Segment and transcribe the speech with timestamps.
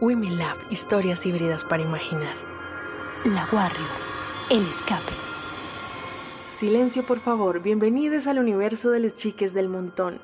[0.00, 2.36] Lab, historias híbridas para imaginar.
[3.24, 3.88] La Warrior,
[4.48, 5.12] el escape.
[6.40, 7.60] Silencio, por favor.
[7.60, 10.20] Bienvenidos al universo de los chiques del montón.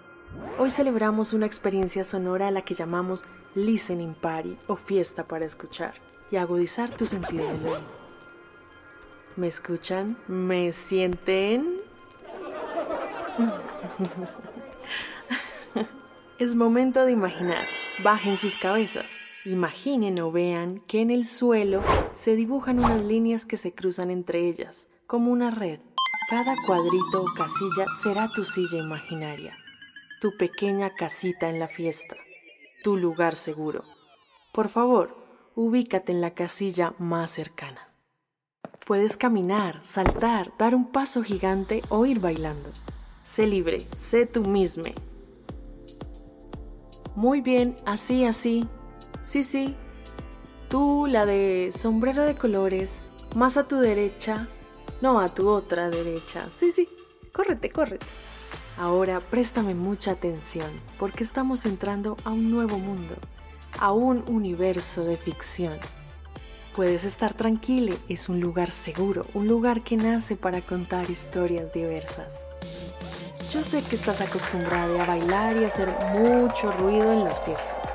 [0.59, 3.25] Hoy celebramos una experiencia sonora a la que llamamos
[3.57, 5.95] Listening Party o fiesta para escuchar
[6.31, 7.81] y agudizar tu sentido del oído.
[9.35, 10.17] ¿Me escuchan?
[10.29, 11.81] ¿Me sienten?
[16.39, 17.65] es momento de imaginar.
[18.05, 19.19] Bajen sus cabezas.
[19.47, 24.49] Imaginen o vean que en el suelo se dibujan unas líneas que se cruzan entre
[24.49, 25.81] ellas, como una red.
[26.31, 29.55] Cada cuadrito o casilla será tu silla imaginaria,
[30.23, 32.17] tu pequeña casita en la fiesta,
[32.83, 33.85] tu lugar seguro.
[34.55, 35.15] Por favor,
[35.55, 37.93] ubícate en la casilla más cercana.
[38.87, 42.71] Puedes caminar, saltar, dar un paso gigante o ir bailando.
[43.23, 44.85] Sé libre, sé tú mismo.
[47.15, 48.67] Muy bien, así, así.
[49.21, 49.77] Sí, sí.
[50.69, 54.47] Tú, la de sombrero de colores, más a tu derecha,
[55.01, 56.47] no a tu otra derecha.
[56.51, 56.89] Sí, sí.
[57.33, 58.07] Córrete, córrete.
[58.79, 63.15] Ahora préstame mucha atención porque estamos entrando a un nuevo mundo,
[63.79, 65.79] a un universo de ficción.
[66.75, 72.49] Puedes estar tranquilo, es un lugar seguro, un lugar que nace para contar historias diversas.
[73.53, 77.89] Yo sé que estás acostumbrada a bailar y hacer mucho ruido en las fiestas.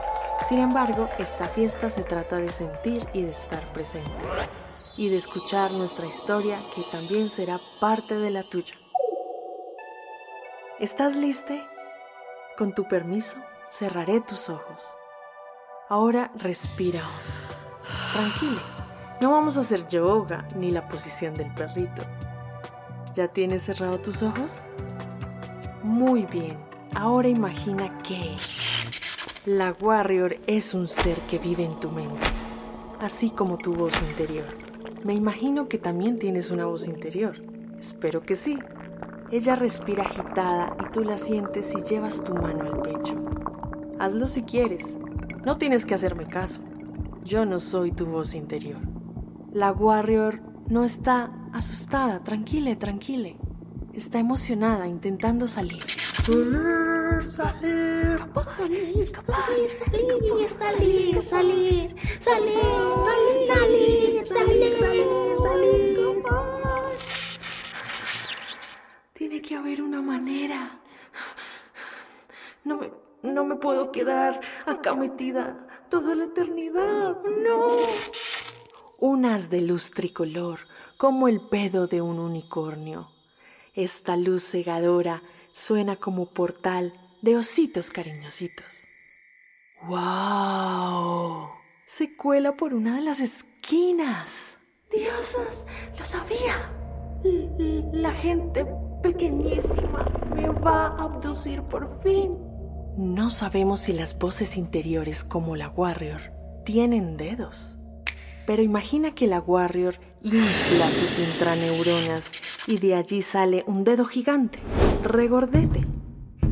[0.48, 4.10] Sin embargo, esta fiesta se trata de sentir y de estar presente.
[4.98, 8.74] Y de escuchar nuestra historia que también será parte de la tuya.
[10.80, 11.56] ¿Estás lista?
[12.58, 13.38] Con tu permiso,
[13.70, 14.88] cerraré tus ojos.
[15.90, 17.02] Ahora respira.
[18.14, 18.62] Tranquilo,
[19.22, 22.02] no vamos a hacer yoga ni la posición del perrito.
[23.14, 24.64] ¿Ya tienes cerrado tus ojos?
[25.84, 26.58] Muy bien,
[26.96, 28.36] ahora imagina que
[29.46, 32.28] la Warrior es un ser que vive en tu mente,
[33.00, 34.48] así como tu voz interior.
[35.06, 37.36] Me imagino que también tienes una voz interior.
[37.80, 38.60] Espero que sí.
[39.32, 43.16] Ella respira agitada y tú la sientes si llevas tu mano al pecho.
[43.98, 44.98] Hazlo si quieres.
[45.46, 46.62] No tienes que hacerme caso.
[47.24, 48.80] Yo no soy tu voz interior.
[49.54, 53.30] La Warrior no está asustada, tranquila, tranquila.
[53.94, 55.82] Está emocionada, intentando salir.
[55.84, 62.66] Salir, salir, salir, salir, salir, salir, salir, salir,
[63.00, 64.76] salir, salir, salir,
[65.38, 66.24] salir,
[69.14, 70.80] Tiene que haber una manera.
[72.66, 72.92] No me,
[73.24, 77.18] no me puedo quedar acá metida toda la eternidad.
[77.24, 77.68] No.
[79.00, 80.60] Unas de luz tricolor,
[80.98, 83.08] como el pedo de un unicornio.
[83.76, 85.22] Esta luz cegadora
[85.52, 86.92] suena como portal
[87.22, 88.86] de ositos cariñositos.
[89.88, 91.50] ¡Wow!
[91.86, 94.58] Se cuela por una de las esquinas.
[94.92, 95.66] Diosas,
[95.98, 96.72] lo sabía.
[97.92, 98.66] La gente
[99.04, 102.38] pequeñísima me va a abducir por fin.
[102.98, 106.34] No sabemos si las voces interiores como la Warrior
[106.66, 107.78] tienen dedos.
[108.46, 114.60] Pero imagina que la Warrior infla sus intraneuronas y de allí sale un dedo gigante,
[115.04, 115.86] regordete,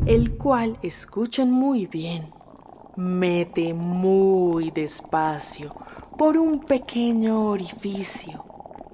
[0.08, 2.32] el cual, escuchen muy bien,
[2.96, 5.74] mete muy despacio
[6.16, 8.42] por un pequeño orificio,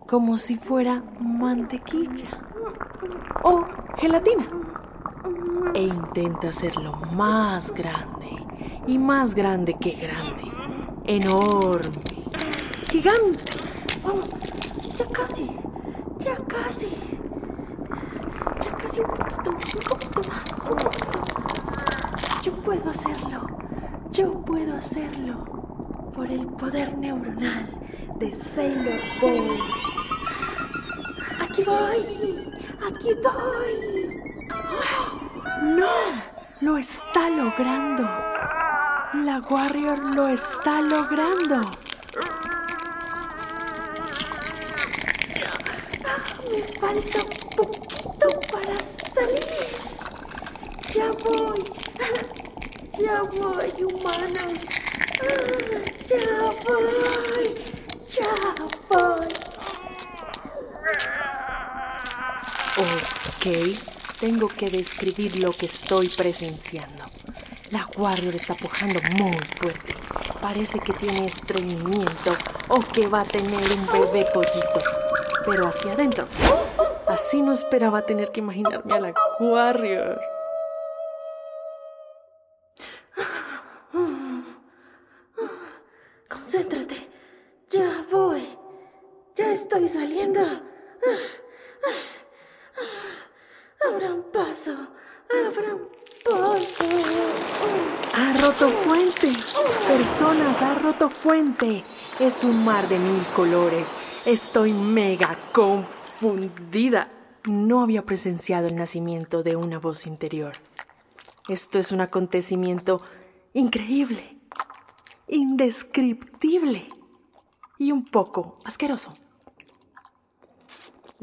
[0.08, 2.26] como si fuera mantequilla
[3.44, 3.64] o
[3.96, 4.48] gelatina,
[5.72, 8.30] e intenta hacerlo más grande
[8.88, 10.50] y más grande que grande,
[11.04, 12.02] enorme,
[12.90, 13.52] gigante.
[14.04, 14.30] Vamos,
[14.98, 15.48] ya casi,
[16.18, 16.88] ya casi.
[18.96, 21.18] Un poquito, un poquito más, un poquito.
[22.42, 23.46] Yo puedo hacerlo.
[24.12, 25.44] Yo puedo hacerlo.
[26.14, 27.68] Por el poder neuronal
[28.18, 29.74] de Sailor Boys.
[31.40, 32.52] Aquí voy.
[32.88, 34.22] Aquí voy.
[35.62, 35.86] No,
[36.60, 38.04] lo está logrando.
[39.24, 41.62] La Warrior lo está logrando.
[46.50, 49.40] Me falta un poquito para salir.
[50.94, 51.64] Ya voy.
[52.98, 54.60] Ya voy, humanos.
[56.08, 56.26] Ya
[56.64, 57.54] voy.
[58.08, 58.34] Ya
[58.88, 59.28] voy.
[62.76, 63.46] Ok,
[64.20, 67.04] tengo que describir lo que estoy presenciando.
[67.70, 69.94] La Warrior está pujando muy fuerte.
[70.40, 72.32] Parece que tiene estreñimiento
[72.68, 74.80] o que va a tener un bebé pollito.
[75.46, 76.28] Pero hacia adentro.
[77.08, 80.33] Así no esperaba tener que imaginarme a la Warrior.
[89.54, 90.40] Estoy saliendo.
[93.88, 94.76] Abran paso.
[95.30, 95.88] Abran
[96.24, 96.84] paso.
[98.14, 99.32] Ha roto fuente.
[99.86, 101.84] Personas, ha roto fuente.
[102.18, 104.26] Es un mar de mil colores.
[104.26, 107.08] Estoy mega confundida.
[107.48, 110.54] No había presenciado el nacimiento de una voz interior.
[111.48, 113.02] Esto es un acontecimiento
[113.52, 114.38] increíble,
[115.28, 116.88] indescriptible
[117.78, 119.12] y un poco asqueroso.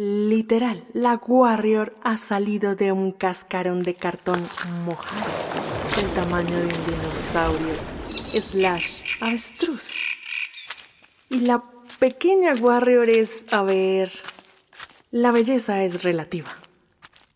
[0.03, 4.42] Literal, la Warrior ha salido de un cascarón de cartón
[4.83, 5.30] mojado,
[5.95, 7.75] del tamaño de un dinosaurio,
[8.42, 9.94] slash avestruz.
[11.30, 11.63] Y la
[12.00, 14.12] pequeña Warrior es, a ver,
[15.12, 16.50] la belleza es relativa.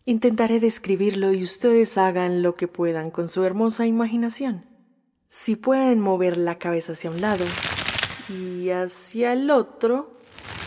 [0.04, 4.64] Intentaré describirlo y ustedes hagan lo que puedan con su hermosa imaginación.
[5.28, 7.44] Si pueden mover la cabeza hacia un lado
[8.28, 10.15] y hacia el otro,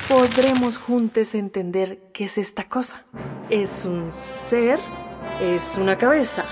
[0.09, 3.03] podremos juntos entender qué es esta cosa.
[3.51, 4.79] ¿Es un ser?
[5.39, 6.43] ¿Es una cabeza?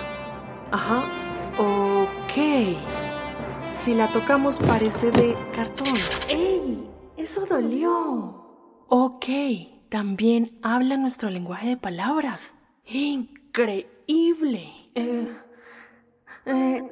[0.72, 1.04] Ajá.
[1.58, 2.78] Ok.
[3.66, 5.88] Si la tocamos parece de cartón.
[6.30, 6.88] ¡Ey!
[7.18, 8.86] Eso dolió.
[8.90, 9.26] Ok.
[9.90, 12.54] También habla nuestro lenguaje de palabras.
[12.86, 14.72] Increíble.
[14.94, 15.36] Eh,
[16.46, 16.90] eh,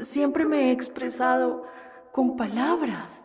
[0.00, 1.64] siempre me he expresado
[2.10, 3.24] con palabras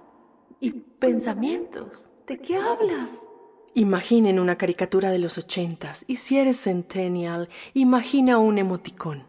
[0.60, 2.13] y pensamientos.
[2.28, 3.28] ¿De qué hablas?
[3.74, 9.26] Imaginen una caricatura de los ochentas y si eres centennial, imagina un emoticón.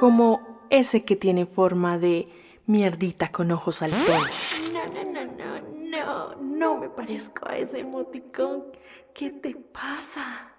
[0.00, 2.28] Como ese que tiene forma de
[2.66, 4.62] mierdita con ojos saltones.
[4.72, 8.64] No, no, no, no, no, no me parezco a ese emoticón.
[9.14, 10.54] ¿Qué te pasa?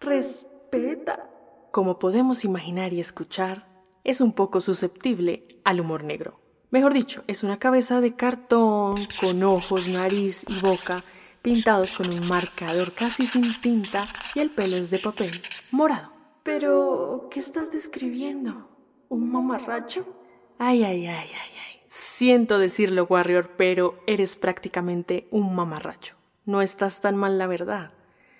[0.00, 1.30] Respeta.
[1.70, 3.68] Como podemos imaginar y escuchar,
[4.02, 6.43] es un poco susceptible al humor negro.
[6.74, 11.04] Mejor dicho, es una cabeza de cartón con ojos, nariz y boca
[11.40, 14.04] pintados con un marcador casi sin tinta
[14.34, 15.30] y el pelo es de papel
[15.70, 16.10] morado.
[16.42, 18.68] Pero, ¿qué estás describiendo?
[19.08, 20.04] ¿Un mamarracho?
[20.58, 21.80] Ay, ay, ay, ay, ay.
[21.86, 26.16] Siento decirlo, Warrior, pero eres prácticamente un mamarracho.
[26.44, 27.92] No estás tan mal, la verdad.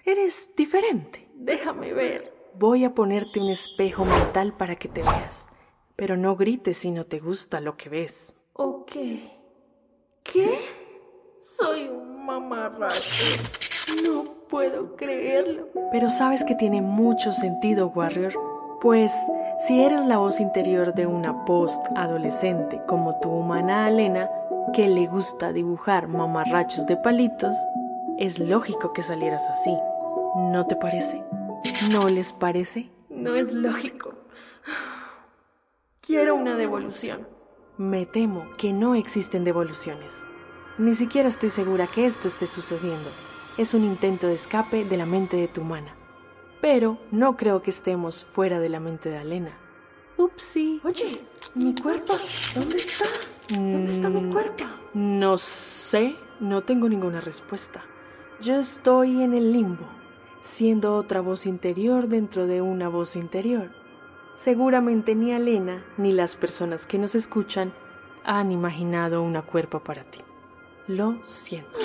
[0.04, 1.28] Eres diferente.
[1.36, 2.34] Déjame ver.
[2.58, 5.46] Voy a ponerte un espejo mental para que te veas.
[5.96, 8.32] Pero no grites si no te gusta lo que ves.
[8.54, 8.92] Ok.
[10.22, 10.58] ¿Qué?
[11.38, 13.24] Soy un mamarracho.
[14.04, 15.68] No puedo creerlo.
[15.92, 18.34] Pero sabes que tiene mucho sentido, Warrior.
[18.80, 19.12] Pues
[19.66, 24.28] si eres la voz interior de una post-adolescente como tu humana Alena,
[24.72, 27.56] que le gusta dibujar mamarrachos de palitos,
[28.18, 29.76] es lógico que salieras así.
[30.36, 31.22] ¿No te parece?
[31.92, 32.90] ¿No les parece?
[33.10, 34.14] No es lógico.
[36.06, 37.26] Quiero una devolución.
[37.78, 40.24] Me temo que no existen devoluciones.
[40.76, 43.08] Ni siquiera estoy segura que esto esté sucediendo.
[43.56, 45.94] Es un intento de escape de la mente de tu humana.
[46.60, 49.56] Pero no creo que estemos fuera de la mente de Alena.
[50.18, 50.82] Upsi.
[50.84, 51.08] Oye,
[51.54, 52.12] mi cuerpo,
[52.54, 53.06] ¿dónde está?
[53.48, 54.64] ¿Dónde está mi cuerpo?
[54.92, 57.82] No sé, no tengo ninguna respuesta.
[58.42, 59.86] Yo estoy en el limbo,
[60.42, 63.70] siendo otra voz interior dentro de una voz interior.
[64.34, 67.72] Seguramente ni Alena ni las personas que nos escuchan
[68.24, 70.20] han imaginado una cuerpo para ti.
[70.88, 71.78] Lo siento.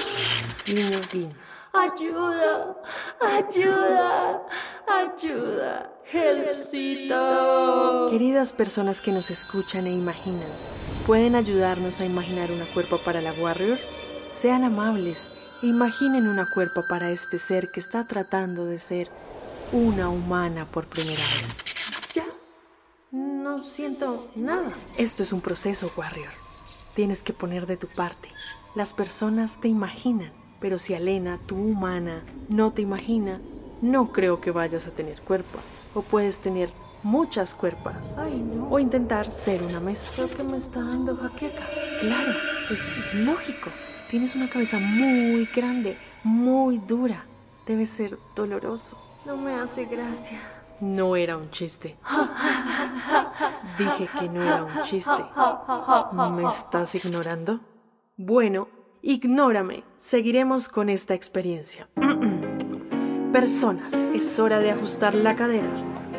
[0.65, 1.35] Guiño, guiño.
[1.73, 2.75] Ayuda,
[3.21, 4.45] ayuda,
[4.87, 5.93] ayuda.
[6.11, 8.07] Helpcito.
[8.09, 10.49] Queridas personas que nos escuchan e imaginan,
[11.05, 13.77] ¿pueden ayudarnos a imaginar una cuerpo para la Warrior?
[14.31, 19.09] Sean amables, imaginen una cuerpo para este ser que está tratando de ser
[19.71, 21.68] una humana por primera vez.
[23.49, 24.71] No siento nada.
[24.95, 26.29] Esto es un proceso, Warrior.
[26.93, 28.29] Tienes que poner de tu parte.
[28.75, 33.41] Las personas te imaginan, pero si Alena, tu humana, no te imagina,
[33.81, 35.57] no creo que vayas a tener cuerpo.
[35.95, 38.19] O puedes tener muchas cuerpas.
[38.19, 38.69] Ay, no.
[38.69, 40.07] O intentar ser una mesa.
[40.13, 41.65] Creo que me está dando jaqueca.
[42.01, 42.31] Claro,
[42.69, 43.71] es lógico.
[44.11, 47.25] Tienes una cabeza muy grande, muy dura.
[47.65, 48.95] Debe ser doloroso.
[49.25, 50.39] No me hace gracia.
[50.81, 51.97] No era un chiste.
[53.77, 55.23] Dije que no era un chiste.
[56.31, 57.59] ¿Me estás ignorando?
[58.15, 58.67] Bueno,
[59.01, 59.83] ignórame.
[59.97, 61.89] Seguiremos con esta experiencia.
[63.33, 65.69] Personas, es hora de ajustar la cadera,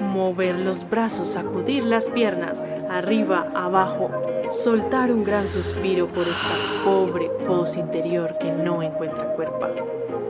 [0.01, 4.11] mover los brazos, sacudir las piernas, arriba, abajo,
[4.51, 9.67] soltar un gran suspiro por esta pobre voz interior que no encuentra cuerpo.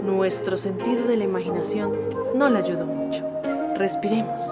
[0.03, 1.93] Nuestro sentido de la imaginación
[2.35, 3.30] no le ayudó mucho.
[3.81, 4.43] Respiremos.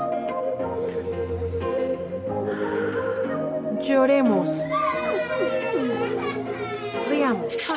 [3.83, 4.71] Lloremos.
[7.11, 7.75] Sigamos.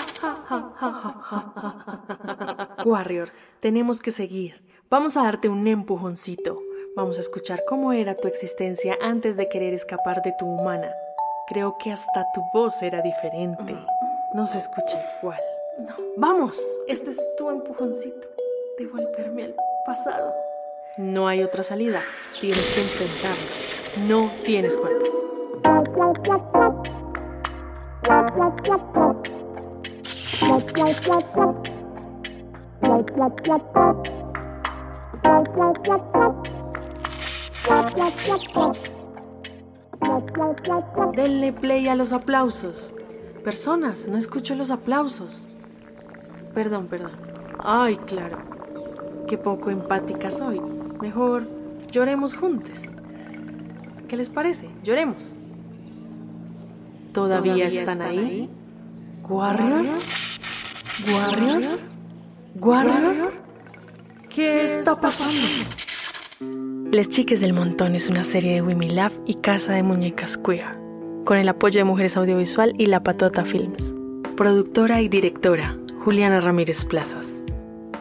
[2.86, 4.64] Warrior, tenemos que seguir.
[4.90, 6.62] Vamos a darte un empujoncito.
[6.96, 10.90] Vamos a escuchar cómo era tu existencia antes de querer escapar de tu humana.
[11.50, 13.76] Creo que hasta tu voz era diferente.
[14.34, 15.42] No se escucha igual.
[15.80, 16.64] No, ¡Vamos!
[16.88, 18.30] este es tu empujoncito
[18.78, 19.56] de volverme al
[19.86, 20.34] pasado.
[20.98, 22.02] No hay otra salida.
[22.40, 24.10] Tienes que enfrentarlo.
[24.10, 25.06] No tienes cuerpo.
[41.16, 42.94] Denle play a los aplausos.
[43.46, 45.48] Personas, no escucho los aplausos.
[46.54, 47.14] Perdón, perdón.
[47.60, 48.40] Ay, claro.
[49.26, 50.81] Qué poco empática soy.
[51.02, 51.48] Mejor
[51.90, 52.82] lloremos juntos.
[54.08, 54.70] ¿Qué les parece?
[54.84, 55.38] Lloremos.
[57.12, 58.50] ¿Todavía, están, ahí?
[59.28, 59.84] ¿Warrior?
[61.08, 61.80] ¿Warrior?
[62.56, 63.34] ¿Warrior?
[64.30, 65.40] ¿Qué, está pasando?
[66.92, 70.78] Les Chiques del Montón es una serie de Wimi Love y Casa de Muñecas Queer,
[71.26, 73.96] con el apoyo de Mujeres Audiovisual y La Patota Films.
[74.38, 77.41] Productora y directora, Juliana Ramírez Plazas.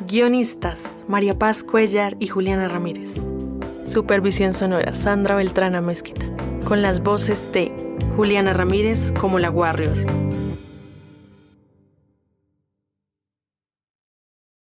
[0.07, 3.23] Guionistas, María Paz Cuellar y Juliana Ramírez.
[3.85, 6.25] Supervisión sonora, Sandra Beltrana Mezquita.
[6.65, 7.71] Con las voces de
[8.17, 9.97] Juliana Ramírez como la Warrior,